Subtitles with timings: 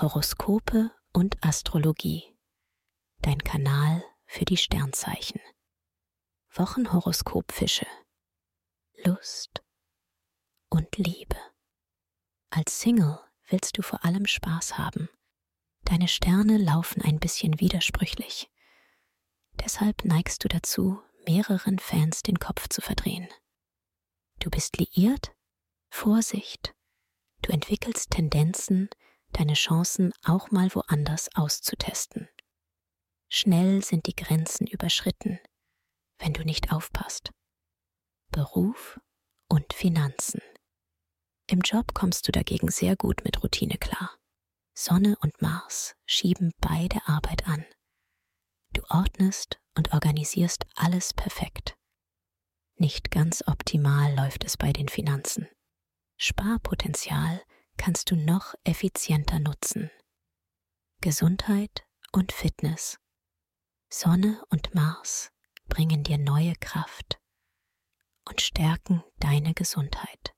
[0.00, 2.34] Horoskope und Astrologie.
[3.20, 5.42] Dein Kanal für die Sternzeichen.
[6.54, 7.86] Wochenhoroskop Fische.
[9.04, 9.62] Lust
[10.70, 11.36] und Liebe.
[12.48, 13.18] Als Single
[13.50, 15.10] willst du vor allem Spaß haben.
[15.82, 18.50] Deine Sterne laufen ein bisschen widersprüchlich.
[19.62, 23.28] Deshalb neigst du dazu, mehreren Fans den Kopf zu verdrehen.
[24.38, 25.36] Du bist liiert?
[25.90, 26.74] Vorsicht!
[27.42, 28.88] Du entwickelst Tendenzen,
[29.40, 32.28] deine Chancen auch mal woanders auszutesten.
[33.30, 35.40] Schnell sind die Grenzen überschritten,
[36.18, 37.30] wenn du nicht aufpasst.
[38.30, 39.00] Beruf
[39.48, 40.42] und Finanzen.
[41.46, 44.14] Im Job kommst du dagegen sehr gut mit Routine klar.
[44.74, 47.64] Sonne und Mars schieben beide Arbeit an.
[48.74, 51.76] Du ordnest und organisierst alles perfekt.
[52.76, 55.48] Nicht ganz optimal läuft es bei den Finanzen.
[56.18, 57.42] Sparpotenzial
[57.80, 59.90] kannst du noch effizienter nutzen.
[61.00, 62.98] Gesundheit und Fitness.
[63.88, 65.32] Sonne und Mars
[65.66, 67.18] bringen dir neue Kraft
[68.28, 70.34] und stärken deine Gesundheit.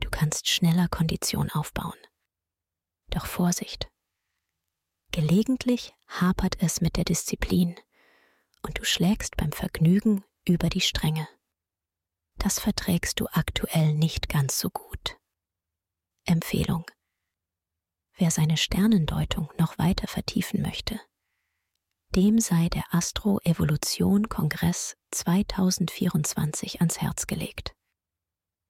[0.00, 1.96] Du kannst schneller Kondition aufbauen.
[3.08, 3.90] Doch Vorsicht.
[5.10, 7.80] Gelegentlich hapert es mit der Disziplin
[8.60, 11.26] und du schlägst beim Vergnügen über die Stränge.
[12.36, 15.18] Das verträgst du aktuell nicht ganz so gut.
[16.38, 16.88] Empfehlung.
[18.16, 21.00] Wer seine Sternendeutung noch weiter vertiefen möchte,
[22.14, 27.74] dem sei der Astro-Evolution Kongress 2024 ans Herz gelegt.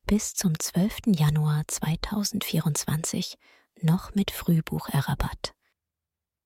[0.06, 1.08] Bis zum 12.
[1.08, 3.36] Januar 2024
[3.82, 5.52] noch mit Frühbucherrabatt.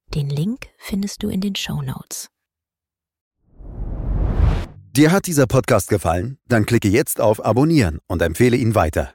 [0.09, 2.31] Den Link findest du in den Show Notes.
[4.91, 6.41] Dir hat dieser Podcast gefallen?
[6.49, 9.15] Dann klicke jetzt auf Abonnieren und empfehle ihn weiter.